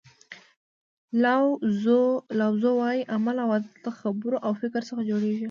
لاو 1.23 1.45
زو 2.61 2.71
وایي 2.79 3.01
عمل 3.13 3.35
او 3.43 3.49
عادت 3.55 3.75
له 3.85 3.91
خبرو 3.99 4.37
او 4.45 4.51
فکر 4.61 4.81
څخه 4.89 5.01
جوړیږي. 5.09 5.39